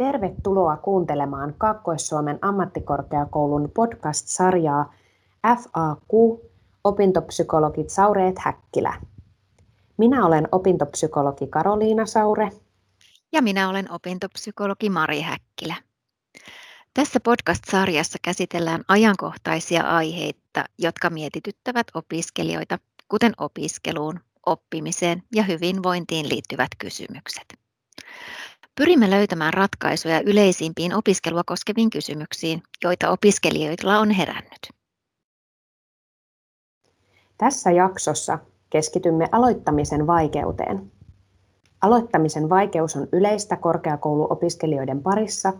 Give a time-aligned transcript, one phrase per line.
[0.00, 4.94] Tervetuloa kuuntelemaan Kaakkois-Suomen ammattikorkeakoulun podcast-sarjaa
[5.46, 6.40] FAQ
[6.84, 9.00] Opintopsykologit Saureet Häkkilä.
[9.96, 12.50] Minä olen opintopsykologi Karoliina Saure.
[13.32, 15.74] Ja minä olen opintopsykologi Mari Häkkilä.
[16.94, 22.78] Tässä podcast-sarjassa käsitellään ajankohtaisia aiheita, jotka mietityttävät opiskelijoita,
[23.08, 27.60] kuten opiskeluun, oppimiseen ja hyvinvointiin liittyvät kysymykset.
[28.76, 34.70] Pyrimme löytämään ratkaisuja yleisimpiin opiskelua koskeviin kysymyksiin, joita opiskelijoilla on herännyt.
[37.38, 38.38] Tässä jaksossa
[38.70, 40.92] keskitymme aloittamisen vaikeuteen.
[41.82, 45.52] Aloittamisen vaikeus on yleistä korkeakouluopiskelijoiden parissa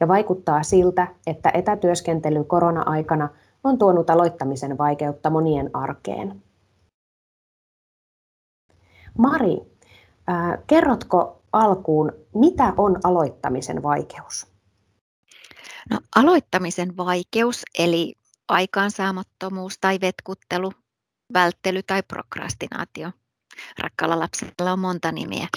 [0.00, 3.28] ja vaikuttaa siltä, että etätyöskentely korona-aikana
[3.64, 6.42] on tuonut aloittamisen vaikeutta monien arkeen.
[9.18, 9.58] Mari,
[10.66, 14.46] kerrotko alkuun, mitä on aloittamisen vaikeus?
[15.90, 18.14] No, aloittamisen vaikeus, eli
[18.48, 20.72] aikaansaamattomuus tai vetkuttelu,
[21.32, 23.10] välttely tai prokrastinaatio.
[23.78, 25.48] Rakkaalla lapsella on monta nimeä.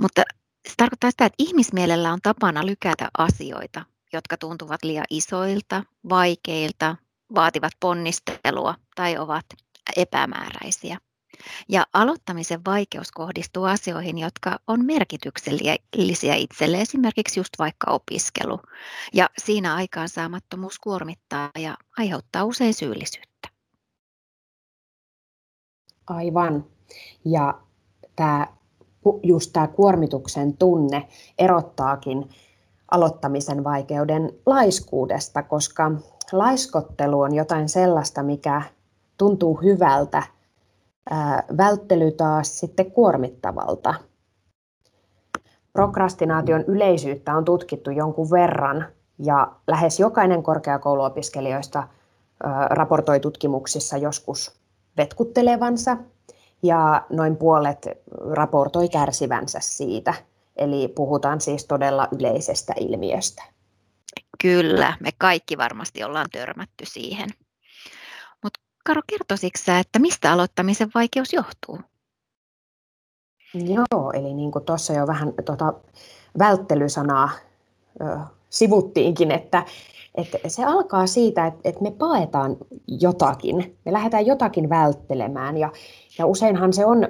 [0.00, 0.22] Mutta
[0.68, 6.96] se tarkoittaa sitä, että ihmismielellä on tapana lykätä asioita, jotka tuntuvat liian isoilta, vaikeilta,
[7.34, 9.46] vaativat ponnistelua tai ovat
[9.96, 10.98] epämääräisiä.
[11.68, 18.60] Ja aloittamisen vaikeus kohdistuu asioihin, jotka on merkityksellisiä itselle, esimerkiksi just vaikka opiskelu.
[19.14, 23.48] Ja siinä aikaansaamattomuus kuormittaa ja aiheuttaa usein syyllisyyttä.
[26.06, 26.64] Aivan.
[27.24, 27.60] Ja
[28.16, 28.46] tämä,
[29.22, 32.28] just tämä kuormituksen tunne erottaakin
[32.90, 35.90] aloittamisen vaikeuden laiskuudesta, koska
[36.32, 38.62] laiskottelu on jotain sellaista, mikä
[39.18, 40.22] tuntuu hyvältä–
[41.56, 43.94] välttely taas sitten kuormittavalta.
[45.72, 48.86] Prokrastinaation yleisyyttä on tutkittu jonkun verran
[49.18, 51.88] ja lähes jokainen korkeakouluopiskelijoista
[52.70, 54.60] raportoi tutkimuksissa joskus
[54.96, 55.96] vetkuttelevansa
[56.62, 57.88] ja noin puolet
[58.30, 60.14] raportoi kärsivänsä siitä.
[60.56, 63.42] Eli puhutaan siis todella yleisestä ilmiöstä.
[64.42, 67.28] Kyllä, me kaikki varmasti ollaan törmätty siihen.
[68.88, 71.80] Karo, kertoisitko sä, että mistä aloittamisen vaikeus johtuu?
[73.54, 75.74] Joo, eli niin kuin tuossa jo vähän tuota
[76.38, 77.30] välttelysanaa
[78.00, 78.18] ö,
[78.50, 79.64] sivuttiinkin, että,
[80.14, 82.56] että se alkaa siitä, että, että me paetaan
[82.86, 85.72] jotakin, me lähdetään jotakin välttelemään ja,
[86.18, 87.08] ja useinhan se on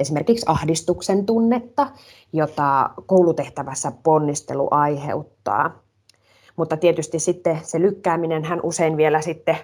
[0.00, 1.90] esimerkiksi ahdistuksen tunnetta,
[2.32, 5.82] jota koulutehtävässä ponnistelu aiheuttaa.
[6.56, 9.56] Mutta tietysti sitten se lykkääminen hän usein vielä sitten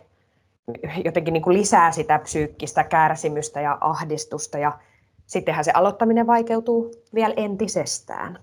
[1.04, 4.78] jotenkin niin kuin lisää sitä psyykkistä kärsimystä ja ahdistusta ja
[5.26, 8.38] sittenhän se aloittaminen vaikeutuu vielä entisestään.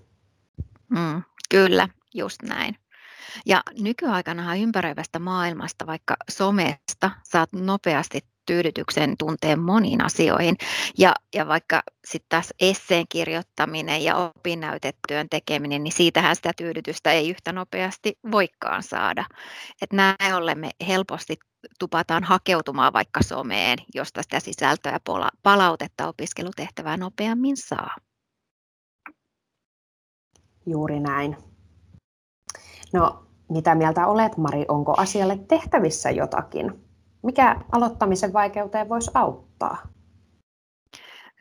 [0.88, 2.76] Mm, kyllä, just näin.
[3.46, 10.56] Ja nykyaikanahan ympäröivästä maailmasta, vaikka somesta, saat nopeasti tyydytyksen tunteen moniin asioihin.
[10.98, 17.30] Ja, ja vaikka sitten taas esseen kirjoittaminen ja opinnäytetyön tekeminen, niin siitähän sitä tyydytystä ei
[17.30, 19.24] yhtä nopeasti voikaan saada.
[19.82, 21.36] Et näin ollen me helposti
[21.78, 27.96] tupataan hakeutumaan vaikka someen, josta sitä sisältöä ja palautetta opiskelutehtävää nopeammin saa.
[30.66, 31.36] Juuri näin.
[32.92, 34.64] No, mitä mieltä olet, Mari?
[34.68, 36.89] Onko asialle tehtävissä jotakin?
[37.22, 39.82] Mikä aloittamisen vaikeuteen voisi auttaa?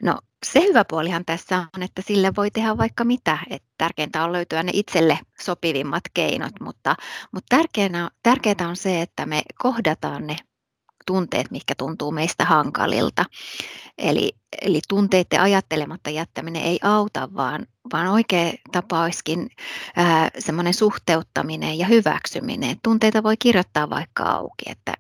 [0.03, 3.37] No se hyvä puolihan tässä on, että sille voi tehdä vaikka mitä.
[3.49, 6.95] Et tärkeintä on löytyä ne itselle sopivimmat keinot, mutta,
[7.31, 10.35] mutta tärkeää, tärkeää on se, että me kohdataan ne
[11.05, 13.25] tunteet, mitkä tuntuu meistä hankalilta.
[13.97, 19.49] Eli, eli tunteiden ajattelematta jättäminen ei auta, vaan, vaan oikea tapa olisikin
[20.39, 22.77] semmoinen suhteuttaminen ja hyväksyminen.
[22.83, 24.93] Tunteita voi kirjoittaa vaikka auki, että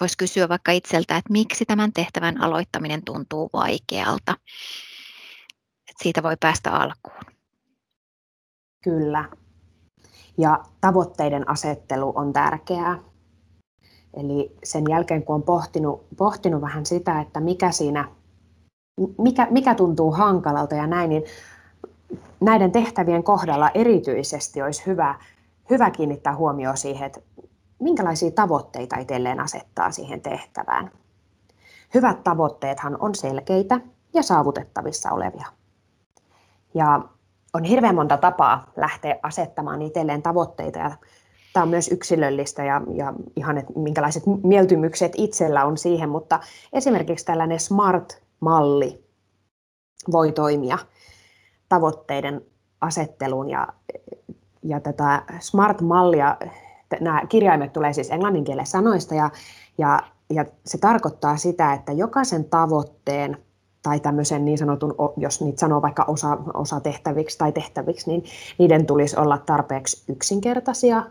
[0.00, 4.36] voisi kysyä vaikka itseltä, että miksi tämän tehtävän aloittaminen tuntuu vaikealta.
[5.90, 7.34] Että siitä voi päästä alkuun.
[8.84, 9.28] Kyllä.
[10.38, 12.98] Ja tavoitteiden asettelu on tärkeää.
[14.14, 18.08] Eli sen jälkeen, kun on pohtinut, pohtinut vähän sitä, että mikä siinä,
[19.18, 21.24] mikä, mikä tuntuu hankalalta ja näin, niin
[22.40, 25.18] näiden tehtävien kohdalla erityisesti olisi hyvä,
[25.70, 27.20] hyvä kiinnittää huomioon siihen, että
[27.78, 30.90] minkälaisia tavoitteita itselleen asettaa siihen tehtävään.
[31.94, 33.80] Hyvät tavoitteethan on selkeitä
[34.14, 35.46] ja saavutettavissa olevia.
[36.74, 37.00] Ja
[37.54, 40.90] on hirveän monta tapaa lähteä asettamaan itselleen tavoitteita ja
[41.52, 46.40] tämä on myös yksilöllistä ja, ja ihan, että minkälaiset mieltymykset itsellä on siihen, mutta
[46.72, 49.04] esimerkiksi tällainen SMART-malli
[50.12, 50.78] voi toimia
[51.68, 52.40] tavoitteiden
[52.80, 53.68] asetteluun ja,
[54.62, 56.36] ja tätä SMART-mallia,
[57.00, 59.30] nämä kirjaimet tulee siis englanninkielen sanoista ja,
[59.78, 60.00] ja,
[60.30, 63.36] ja se tarkoittaa sitä, että jokaisen tavoitteen
[63.82, 68.24] tai tämmöisen niin sanotun, jos niitä sanoo vaikka osa, osa tehtäviksi tai tehtäviksi, niin
[68.58, 71.06] niiden tulisi olla tarpeeksi yksinkertaisia,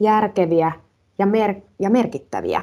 [0.00, 0.72] järkeviä
[1.18, 2.62] ja, mer- ja merkittäviä.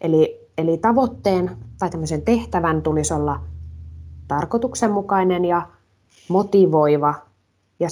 [0.00, 3.40] Eli, eli tavoitteen tai tämmöisen tehtävän tulisi olla
[4.28, 5.68] tarkoituksenmukainen ja
[6.28, 7.14] motivoiva
[7.80, 7.88] ja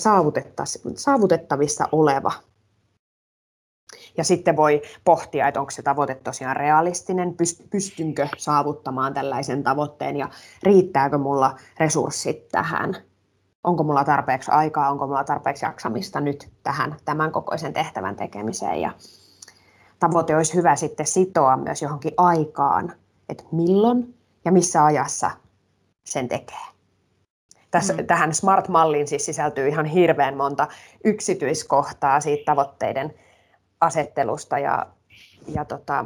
[0.96, 2.32] saavutettavissa oleva.
[4.16, 7.34] Ja sitten voi pohtia, että onko se tavoite tosiaan realistinen,
[7.70, 10.28] pystynkö saavuttamaan tällaisen tavoitteen ja
[10.62, 12.96] riittääkö mulla resurssit tähän.
[13.64, 18.80] Onko mulla tarpeeksi aikaa, onko mulla tarpeeksi jaksamista nyt tähän tämän kokoisen tehtävän tekemiseen.
[18.80, 18.92] Ja
[19.98, 22.92] tavoite olisi hyvä sitten sitoa myös johonkin aikaan,
[23.28, 24.14] että milloin
[24.44, 25.30] ja missä ajassa
[26.04, 26.72] sen tekee.
[27.70, 28.06] Tässä, mm.
[28.06, 30.68] Tähän SMART-malliin siis sisältyy ihan hirveän monta
[31.04, 33.14] yksityiskohtaa siitä tavoitteiden
[33.82, 34.86] asettelusta ja,
[35.54, 36.04] ja tota,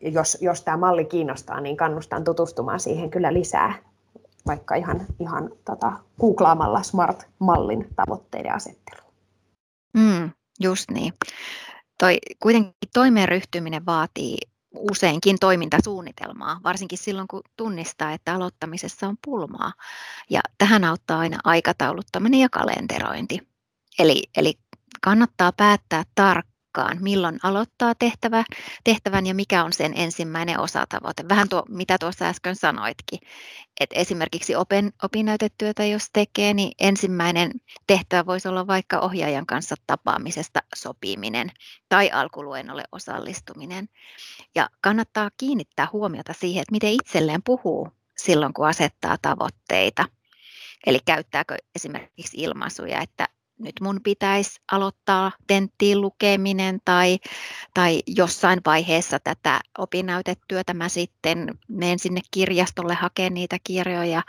[0.00, 3.78] jos, jos tämä malli kiinnostaa, niin kannustan tutustumaan siihen kyllä lisää,
[4.46, 9.00] vaikka ihan, ihan tota, googlaamalla SMART-mallin tavoitteiden asettelu.
[9.92, 10.30] Mm,
[10.60, 11.12] just niin.
[11.98, 14.38] Toi, kuitenkin toimeen ryhtyminen vaatii
[14.90, 19.72] useinkin toimintasuunnitelmaa, varsinkin silloin kun tunnistaa, että aloittamisessa on pulmaa.
[20.30, 23.48] Ja tähän auttaa aina aikatauluttaminen ja kalenterointi.
[23.98, 24.54] Eli, eli
[25.00, 28.44] kannattaa päättää tarkkaan, tarkkaan, milloin aloittaa tehtävä,
[28.84, 31.24] tehtävän ja mikä on sen ensimmäinen osatavoite.
[31.28, 33.18] Vähän tuo, mitä tuossa äsken sanoitkin.
[33.80, 37.50] Et esimerkiksi opin, opinnäytetyötä jos tekee, niin ensimmäinen
[37.86, 41.50] tehtävä voisi olla vaikka ohjaajan kanssa tapaamisesta sopiminen
[41.88, 43.88] tai alkuluennolle osallistuminen.
[44.54, 50.04] Ja kannattaa kiinnittää huomiota siihen, että miten itselleen puhuu silloin, kun asettaa tavoitteita.
[50.86, 53.28] Eli käyttääkö esimerkiksi ilmaisuja, että
[53.58, 57.18] nyt mun pitäisi aloittaa tenttiin lukeminen tai,
[57.74, 64.22] tai jossain vaiheessa tätä opinnäytetyötä mä sitten menen sinne kirjastolle hakemaan niitä kirjoja,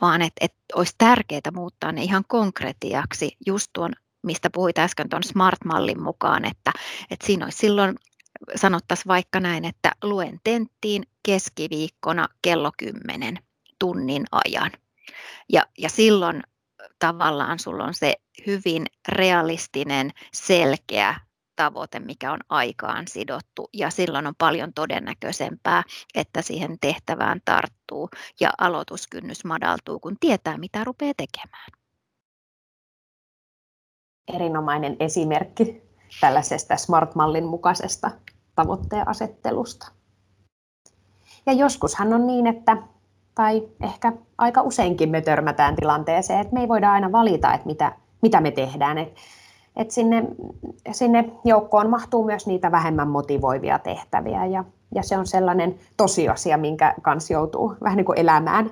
[0.00, 3.92] vaan että et olisi tärkeää muuttaa ne ihan konkretiaksi just tuon,
[4.22, 6.72] mistä puhuit äsken tuon Smart-mallin mukaan, että,
[7.10, 7.96] että siinä olisi silloin
[8.56, 13.38] sanottaisiin vaikka näin, että luen tenttiin keskiviikkona kello 10
[13.78, 14.70] tunnin ajan.
[15.52, 16.42] Ja, ja silloin
[16.98, 18.14] tavallaan sulla on se
[18.46, 21.14] hyvin realistinen, selkeä
[21.56, 25.82] tavoite, mikä on aikaan sidottu ja silloin on paljon todennäköisempää,
[26.14, 28.08] että siihen tehtävään tarttuu
[28.40, 31.70] ja aloituskynnys madaltuu, kun tietää, mitä rupeaa tekemään.
[34.34, 35.82] Erinomainen esimerkki
[36.20, 38.10] tällaisesta Smart-mallin mukaisesta
[38.54, 39.92] tavoitteen asettelusta.
[41.46, 42.76] Ja joskushan on niin, että
[43.34, 47.92] tai ehkä aika useinkin me törmätään tilanteeseen, että me ei voida aina valita, että mitä,
[48.22, 48.98] mitä me tehdään.
[48.98, 49.14] Et,
[49.76, 50.24] et sinne,
[50.92, 54.64] sinne joukkoon mahtuu myös niitä vähemmän motivoivia tehtäviä ja,
[54.94, 58.70] ja se on sellainen tosiasia, minkä kanssa joutuu vähän niin kuin elämään.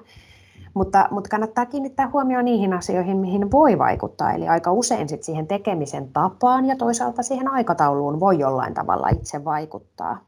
[0.74, 4.32] Mutta, mutta kannattaa kiinnittää huomioon niihin asioihin, mihin voi vaikuttaa.
[4.32, 9.44] Eli aika usein sit siihen tekemisen tapaan ja toisaalta siihen aikatauluun voi jollain tavalla itse
[9.44, 10.18] vaikuttaa.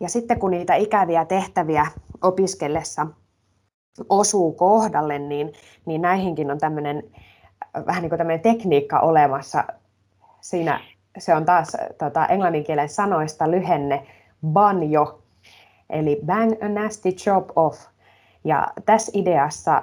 [0.00, 1.86] Ja sitten kun niitä ikäviä tehtäviä
[2.22, 3.06] opiskellessa
[4.08, 5.52] osuu kohdalle, niin,
[5.86, 7.02] niin näihinkin on tämmöinen
[7.86, 9.64] vähän niin kuin tämmöinen tekniikka olemassa.
[10.40, 10.80] Siinä
[11.18, 14.06] se on taas tota, englanninkielen sanoista lyhenne
[14.46, 15.22] banjo,
[15.90, 17.86] eli bang a nasty job off.
[18.44, 19.82] Ja tässä ideassa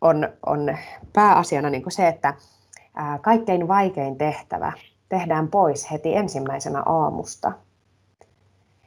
[0.00, 0.76] on, on
[1.12, 2.34] pääasiana niin kuin se, että
[2.94, 4.72] ää, kaikkein vaikein tehtävä
[5.08, 7.52] tehdään pois heti ensimmäisenä aamusta–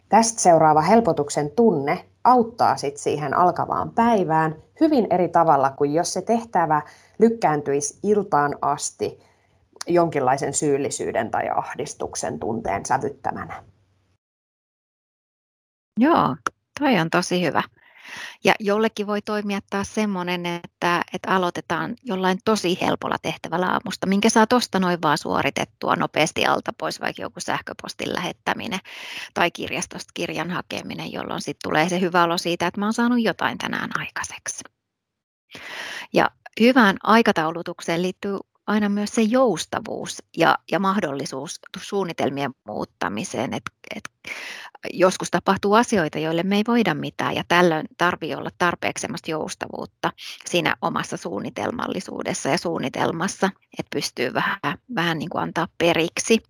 [0.10, 6.22] Tästä seuraava helpotuksen tunne auttaa sit siihen alkavaan päivään hyvin eri tavalla kuin jos se
[6.22, 6.82] tehtävä
[7.20, 9.20] lykkääntyisi iltaan asti
[9.88, 13.64] jonkinlaisen syyllisyyden tai ahdistuksen tunteen sävyttämänä.
[16.00, 16.36] Joo,
[16.80, 17.64] toi on tosi hyvä.
[18.44, 24.30] Ja jollekin voi toimia taas semmoinen, että, että aloitetaan jollain tosi helpolla tehtävällä aamusta, minkä
[24.30, 28.80] saa tuosta noin vaan suoritettua nopeasti alta pois, vaikka joku sähköpostin lähettäminen
[29.34, 33.22] tai kirjastosta kirjan hakeminen, jolloin sitten tulee se hyvä olo siitä, että mä oon saanut
[33.22, 34.64] jotain tänään aikaiseksi.
[36.14, 43.54] Ja hyvään aikataulutukseen liittyy aina myös se joustavuus ja, ja mahdollisuus suunnitelmien muuttamiseen.
[43.54, 43.64] Et,
[43.96, 44.10] et
[44.94, 50.12] joskus tapahtuu asioita, joille me ei voida mitään ja tällöin tarvii olla tarpeeksi joustavuutta
[50.46, 56.44] siinä omassa suunnitelmallisuudessa ja suunnitelmassa, että pystyy vähän, vähän niin kuin antaa periksi.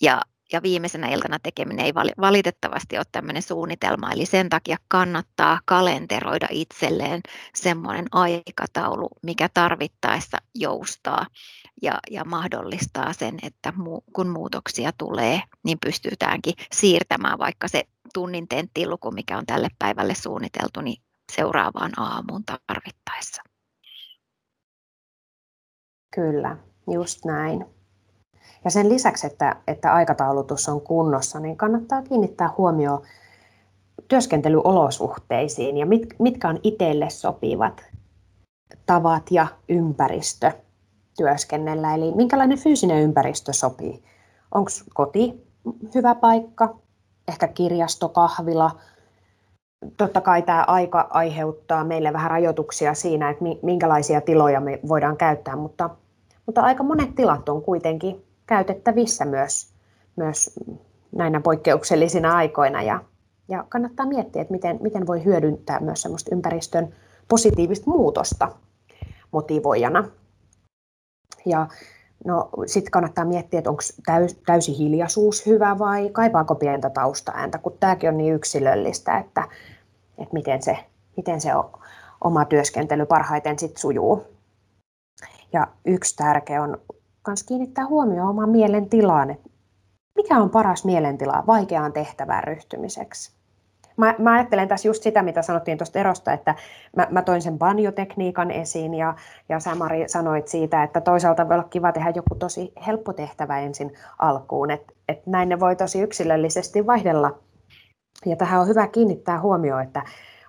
[0.00, 0.22] Ja,
[0.54, 7.20] ja viimeisenä iltana tekeminen ei valitettavasti ole tämmöinen suunnitelma, eli sen takia kannattaa kalenteroida itselleen
[7.54, 11.26] semmoinen aikataulu, mikä tarvittaessa joustaa
[11.82, 13.72] ja, ja mahdollistaa sen, että
[14.12, 17.84] kun muutoksia tulee, niin pystytäänkin siirtämään vaikka se
[18.14, 23.42] tunnin tenttiluku, mikä on tälle päivälle suunniteltu, niin seuraavaan aamuun tarvittaessa.
[26.14, 26.56] Kyllä,
[26.92, 27.83] just näin.
[28.64, 33.02] Ja sen lisäksi, että, että aikataulutus on kunnossa, niin kannattaa kiinnittää huomioon
[34.08, 37.84] työskentelyolosuhteisiin ja mit, mitkä on itselle sopivat
[38.86, 40.52] tavat ja ympäristö
[41.16, 41.94] työskennellä.
[41.94, 44.02] Eli minkälainen fyysinen ympäristö sopii.
[44.54, 45.46] Onko koti
[45.94, 46.76] hyvä paikka,
[47.28, 48.70] ehkä kirjasto, kahvila.
[49.96, 55.56] Totta kai tämä aika aiheuttaa meille vähän rajoituksia siinä, että minkälaisia tiloja me voidaan käyttää,
[55.56, 55.90] mutta,
[56.46, 59.74] mutta aika monet tilat on kuitenkin käytettävissä myös,
[60.16, 60.60] myös
[61.12, 62.82] näinä poikkeuksellisina aikoina.
[62.82, 63.00] Ja,
[63.48, 66.94] ja kannattaa miettiä, että miten, miten voi hyödyntää myös semmoista ympäristön
[67.28, 68.52] positiivista muutosta
[69.30, 70.08] motivoijana.
[71.46, 71.66] Ja
[72.24, 77.76] no, sitten kannattaa miettiä, että onko täys, täysi hiljaisuus hyvä vai kaipaako pientä taustaääntä, kun
[77.80, 79.48] tämäkin on niin yksilöllistä, että,
[80.18, 80.78] että miten, se,
[81.16, 81.50] miten se
[82.24, 84.22] oma työskentely parhaiten sit sujuu.
[85.52, 86.78] Ja yksi tärkeä on
[87.26, 89.36] myös kiinnittää huomioon oman mielen tilaan,
[90.16, 93.34] mikä on paras mielentila vaikeaan tehtävään ryhtymiseksi.
[93.96, 96.54] Mä, mä ajattelen tässä just sitä, mitä sanottiin tuosta erosta, että
[96.96, 99.14] mä, mä toin sen banjotekniikan esiin ja,
[99.48, 103.60] ja sä Mari sanoit siitä, että toisaalta voi olla kiva tehdä joku tosi helppo tehtävä
[103.60, 107.38] ensin alkuun, että et näin ne voi tosi yksilöllisesti vaihdella.
[108.26, 110.02] Ja tähän on hyvä kiinnittää huomioon, että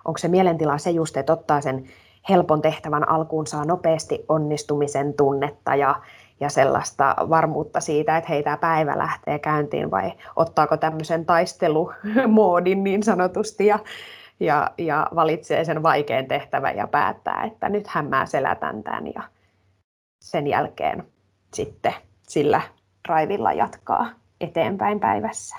[0.04, 1.84] onko se mielentila se just, että ottaa sen
[2.28, 5.94] helpon tehtävän alkuun, saa nopeasti onnistumisen tunnetta ja,
[6.40, 13.02] ja sellaista varmuutta siitä, että hei, tämä päivä lähtee käyntiin vai ottaako tämmöisen taistelumoodin niin
[13.02, 13.78] sanotusti ja,
[14.40, 19.22] ja, ja valitsee sen vaikean tehtävän ja päättää, että nythän mä selätän tämän ja
[20.20, 21.06] sen jälkeen
[21.54, 22.60] sitten sillä
[23.08, 25.56] raivilla jatkaa eteenpäin päivässä.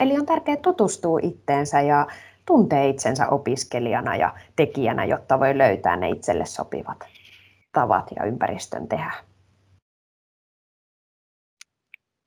[0.00, 2.06] Eli on tärkeää tutustua itteensä ja
[2.46, 6.98] tuntee itsensä opiskelijana ja tekijänä, jotta voi löytää ne itselle sopivat
[7.74, 9.12] tavat ja ympäristön tehdä.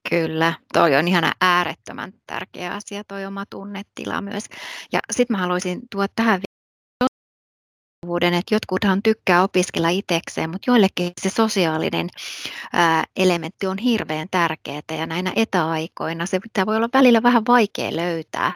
[0.09, 4.45] Kyllä, toi on ihan äärettömän tärkeä asia, toi oma tunnetila myös.
[4.91, 6.41] Ja sitten mä haluaisin tuoda tähän
[8.33, 12.09] että jotkuthan tykkää opiskella itsekseen, mutta joillekin se sosiaalinen
[13.15, 18.53] elementti on hirveän tärkeää ja näinä etäaikoina se pitää voi olla välillä vähän vaikea löytää,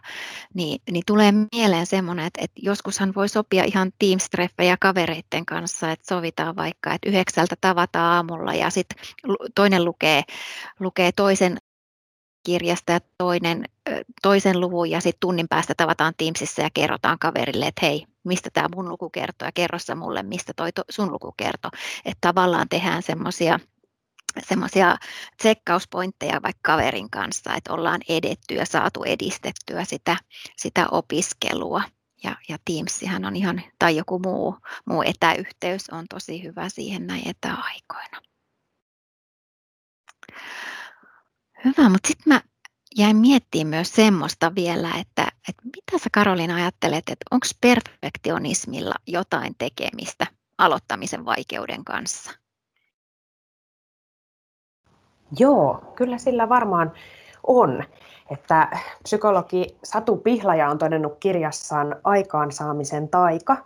[0.53, 4.29] niin, niin tulee mieleen semmoinen, että, että joskushan voi sopia ihan teams
[4.79, 8.97] kavereiden kanssa, että sovitaan vaikka, että yhdeksältä tavataan aamulla ja sitten
[9.55, 10.23] toinen lukee,
[10.79, 11.57] lukee toisen
[12.43, 13.65] kirjasta ja toinen,
[14.21, 18.67] toisen luvun ja sitten tunnin päästä tavataan Teamsissa ja kerrotaan kaverille, että hei, mistä tämä
[18.75, 21.71] mun luku kertoo ja kerro sä mulle, mistä toi to, sun luku kertoo.
[22.05, 23.59] Että tavallaan tehdään semmoisia
[24.47, 24.97] semmoisia
[25.37, 30.17] tsekkauspointteja vaikka kaverin kanssa, että ollaan edetty ja saatu edistettyä sitä,
[30.57, 31.83] sitä opiskelua.
[32.23, 37.29] Ja, ja Teamsihan on ihan, tai joku muu, muu etäyhteys on tosi hyvä siihen näin
[37.29, 38.21] etäaikoina.
[41.65, 42.41] Hyvä, mutta sitten mä
[42.97, 49.55] jäin miettimään myös semmoista vielä, että, että mitä sä Karolina ajattelet, että onko perfektionismilla jotain
[49.57, 50.27] tekemistä
[50.57, 52.31] aloittamisen vaikeuden kanssa?
[55.39, 56.91] Joo, kyllä sillä varmaan
[57.47, 57.83] on.
[58.31, 58.67] Että
[59.03, 63.65] psykologi Satu Pihlaja on todennut kirjassaan Aikaansaamisen taika,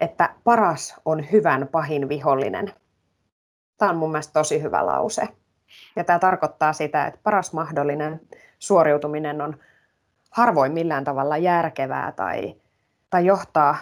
[0.00, 2.74] että paras on hyvän pahin vihollinen.
[3.78, 5.28] Tämä on mun mielestä tosi hyvä lause.
[5.96, 8.20] Ja tämä tarkoittaa sitä, että paras mahdollinen
[8.58, 9.56] suoriutuminen on
[10.30, 12.54] harvoin millään tavalla järkevää tai,
[13.10, 13.76] tai, johtaa,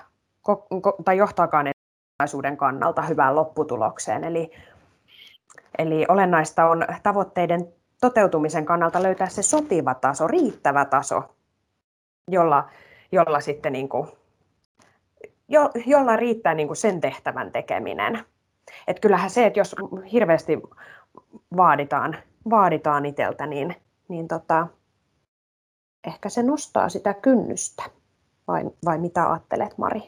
[1.04, 4.24] tai johtaakaan ennallisuuden kannalta hyvään lopputulokseen.
[4.24, 4.50] Eli,
[5.78, 11.22] eli olennaista on tavoitteiden toteutumisen kannalta löytää se sopiva taso, riittävä taso,
[12.28, 12.70] jolla,
[13.12, 14.08] jolla sitten niin kuin,
[15.48, 18.24] jo, jolla riittää niin kuin sen tehtävän tekeminen.
[18.86, 19.76] Et kyllähän se, että jos
[20.12, 20.58] hirveästi
[21.56, 22.16] vaaditaan,
[22.50, 23.76] vaaditaan itseltä, niin,
[24.08, 24.66] niin tota,
[26.06, 27.82] ehkä se nostaa sitä kynnystä.
[28.48, 30.02] Vai, vai mitä ajattelet, Mari?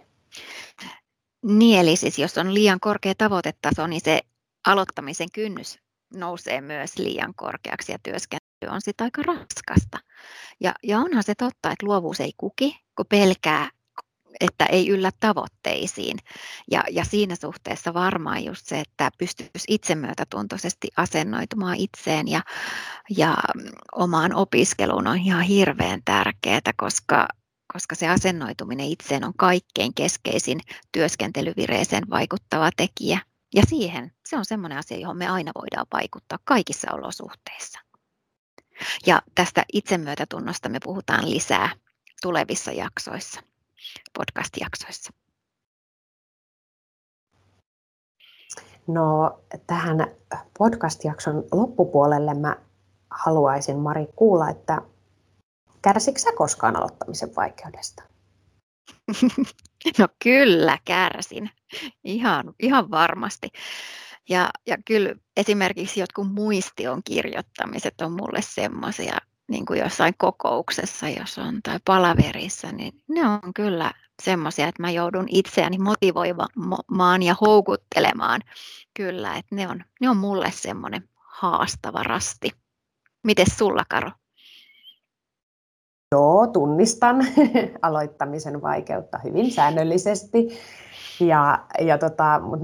[1.42, 4.20] Niin, eli siis jos on liian korkea tavoitetaso, niin se
[4.66, 5.78] aloittamisen kynnys
[6.14, 9.98] nousee myös liian korkeaksi ja työskentely on sitten aika raskasta.
[10.60, 13.70] Ja, ja onhan se totta, että luovuus ei kuki, kun pelkää
[14.40, 16.18] että ei yllä tavoitteisiin.
[16.70, 22.42] Ja, ja siinä suhteessa varmaan just se, että pystyisi itsemyötätuntoisesti asennoitumaan itseen ja,
[23.16, 23.36] ja
[23.92, 27.28] omaan opiskeluun on ihan hirveän tärkeää, koska,
[27.72, 30.60] koska se asennoituminen itseen on kaikkein keskeisin
[30.92, 33.18] työskentelyvireeseen vaikuttava tekijä.
[33.54, 37.78] Ja siihen se on sellainen asia, johon me aina voidaan vaikuttaa kaikissa olosuhteissa.
[39.06, 41.70] Ja tästä itsemyötätunnosta me puhutaan lisää
[42.22, 43.40] tulevissa jaksoissa,
[44.18, 45.12] podcast-jaksoissa.
[48.86, 50.06] No tähän
[50.58, 52.56] podcast-jakson loppupuolelle mä
[53.10, 54.82] haluaisin Mari kuulla, että
[55.82, 58.02] kärsikö sä koskaan aloittamisen vaikeudesta?
[59.98, 61.50] No kyllä kärsin,
[62.04, 63.48] ihan, ihan varmasti.
[64.28, 71.38] Ja, ja kyllä esimerkiksi jotkut muistion kirjoittamiset on mulle semmoisia, niin kuin jossain kokouksessa, jos
[71.38, 78.40] on palaverissa, niin ne on kyllä semmoisia, että mä joudun itseäni motivoimaan ja houkuttelemaan.
[78.94, 82.50] Kyllä, että ne on, ne on mulle semmoinen haastava rasti.
[83.24, 84.10] Miten sulla, Karo?
[86.12, 87.16] Joo, tunnistan
[87.82, 90.48] aloittamisen vaikeutta hyvin säännöllisesti.
[91.20, 92.60] Ja, ja tota, mut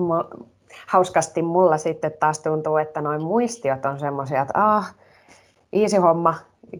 [0.87, 4.95] hauskasti mulla sitten taas tuntuu, että noin muistiot on semmoisia, että ah,
[5.73, 6.35] easy homma,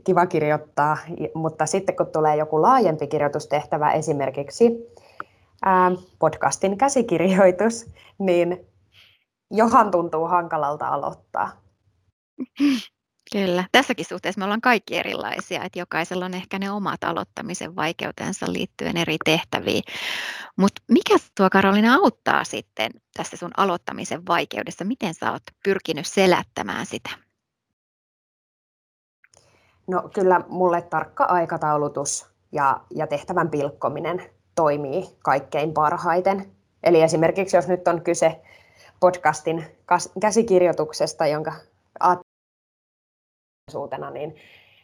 [0.05, 0.97] kiva kirjoittaa,
[1.35, 4.71] mutta sitten kun tulee joku laajempi kirjoitustehtävä, esimerkiksi
[5.65, 8.67] ää, podcastin käsikirjoitus, niin
[9.51, 11.51] johan tuntuu hankalalta aloittaa.
[13.33, 13.65] Kyllä.
[13.73, 18.97] Tässäkin suhteessa me ollaan kaikki erilaisia, että jokaisella on ehkä ne omat aloittamisen vaikeutensa liittyen
[18.97, 19.83] eri tehtäviin.
[20.57, 24.85] Mutta mikä tuo Karolina auttaa sitten tässä sun aloittamisen vaikeudessa?
[24.85, 27.11] Miten sä oot pyrkinyt selättämään sitä?
[29.87, 34.23] No kyllä mulle tarkka aikataulutus ja, ja tehtävän pilkkominen
[34.55, 36.51] toimii kaikkein parhaiten.
[36.83, 38.41] Eli esimerkiksi jos nyt on kyse
[39.01, 39.65] podcastin
[40.21, 41.53] käsikirjoituksesta, jonka
[43.71, 44.37] suutena, niin,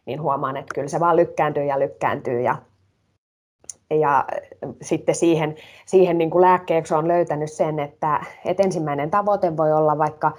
[0.06, 2.40] niin huomaan, että kyllä se vaan lykkääntyy ja lykkääntyy.
[2.40, 2.56] Ja,
[3.90, 4.24] ja
[4.82, 9.98] sitten siihen, siihen niin kuin lääkkeeksi on löytänyt sen, että, että ensimmäinen tavoite voi olla
[9.98, 10.32] vaikka,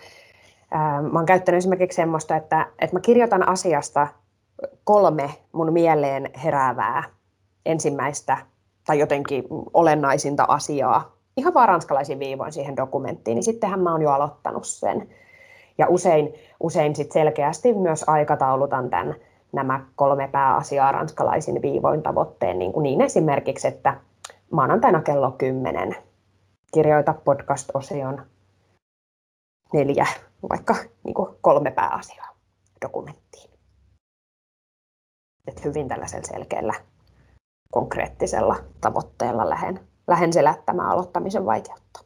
[0.72, 4.08] ää, mä oon käyttänyt esimerkiksi semmoista, että, että mä kirjoitan asiasta
[4.84, 7.04] kolme mun mieleen heräävää
[7.66, 8.38] ensimmäistä
[8.88, 9.44] tai jotenkin
[9.74, 15.10] olennaisinta asiaa, ihan vaan ranskalaisin viivoin siihen dokumenttiin, niin sittenhän mä oon jo aloittanut sen.
[15.78, 19.16] Ja usein, usein sit selkeästi myös aikataulutan tämän,
[19.52, 23.98] nämä kolme pääasiaa ranskalaisin viivoin tavoitteen, niin, kuin niin esimerkiksi, että
[24.52, 25.96] maanantaina kello 10
[26.74, 28.22] kirjoita podcast-osion
[29.74, 30.08] neljä,
[30.50, 32.28] vaikka niin kuin kolme pääasiaa
[32.82, 33.51] dokumenttiin.
[35.48, 36.74] Et hyvin tällaisella selkeällä
[37.72, 42.00] konkreettisella tavoitteella lähden, lähden selättämään aloittamisen vaikeutta.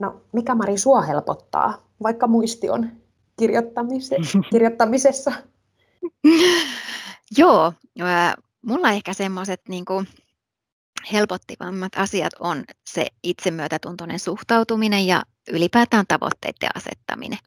[0.00, 2.90] No, mikä Mari sua helpottaa, vaikka muistion
[4.50, 5.32] kirjoittamisessa?
[7.38, 7.72] Joo,
[8.62, 9.84] mulla ehkä semmoiset niin
[11.12, 15.22] helpottivammat asiat on se itsemyötätuntoinen suhtautuminen ja
[15.52, 17.38] ylipäätään tavoitteiden asettaminen.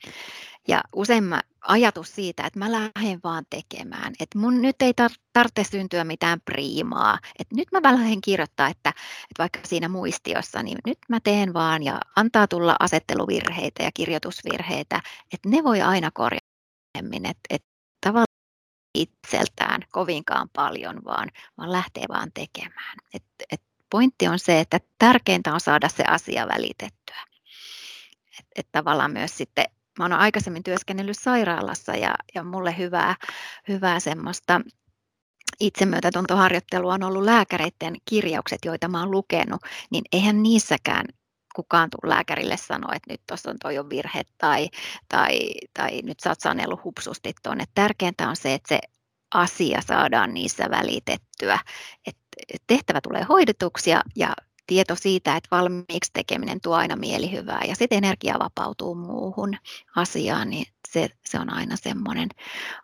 [0.68, 5.22] Ja usein mä, ajatus siitä, että mä lähden vaan tekemään, että mun nyt ei tar-
[5.34, 10.78] tarvitse syntyä mitään priimaa, että nyt mä lähden kirjoittaa, että, että vaikka siinä muistiossa, niin
[10.86, 15.02] nyt mä teen vaan ja antaa tulla asetteluvirheitä ja kirjoitusvirheitä,
[15.34, 16.46] että ne voi aina korjata,
[17.24, 17.68] että, että
[18.02, 18.26] tavallaan
[18.96, 22.98] itseltään kovinkaan paljon, vaan, vaan lähtee vaan tekemään.
[23.14, 27.24] Et, et pointti on se, että tärkeintä on saada se asia välitettyä.
[28.40, 29.66] Että et tavallaan myös sitten
[30.00, 33.16] mä olen aikaisemmin työskennellyt sairaalassa ja, ja mulle hyvää,
[33.68, 34.62] hyvää semmoista
[35.60, 41.06] itsemyötätuntoharjoittelua on ollut lääkäreiden kirjaukset, joita mä oon lukenut, niin eihän niissäkään
[41.56, 44.70] kukaan tule lääkärille sanoa, että nyt tuossa on toi on virhe tai,
[45.08, 45.40] tai,
[45.74, 47.66] tai nyt sä oot sanellut hupsusti tuonne.
[47.74, 48.80] Tärkeintä on se, että se
[49.34, 51.60] asia saadaan niissä välitettyä.
[52.08, 52.22] että
[52.68, 54.34] tehtävä tulee hoidetuksi ja, ja
[54.72, 59.58] tieto siitä, että valmiiksi tekeminen tuo aina mielihyvää ja sitten energia vapautuu muuhun
[59.96, 62.30] asiaan, niin se, se on aina semmoinen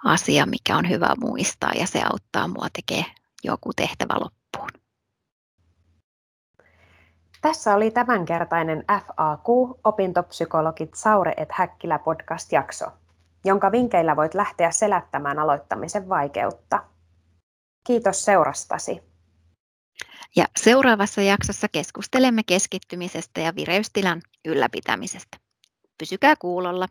[0.06, 3.12] asia, mikä on hyvä muistaa ja se auttaa mua tekemään
[3.44, 4.82] joku tehtävä loppuun.
[7.42, 9.48] Tässä oli tämänkertainen FAQ
[9.84, 12.86] Opintopsykologit Saure et Häkkilä podcast-jakso,
[13.46, 16.84] jonka vinkeillä voit lähteä selättämään aloittamisen vaikeutta.
[17.84, 19.17] Kiitos seurastasi.
[20.36, 25.38] Ja seuraavassa jaksossa keskustelemme keskittymisestä ja vireystilan ylläpitämisestä.
[25.98, 26.88] Pysykää kuulolla.